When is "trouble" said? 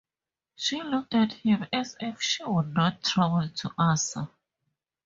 3.03-3.49